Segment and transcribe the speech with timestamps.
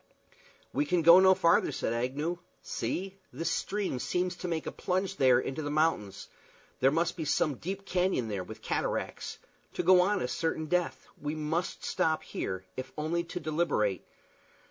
[0.73, 2.39] "We can go no farther," said Agnew.
[2.63, 6.27] "See this stream seems to make a plunge there into the mountains.
[6.79, 9.37] There must be some deep canyon there with cataracts.
[9.73, 11.05] To go on is certain death.
[11.21, 14.03] We must stop here, if only to deliberate.